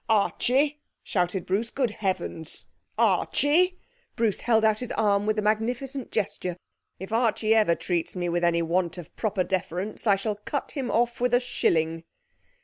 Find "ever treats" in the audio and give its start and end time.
7.53-8.15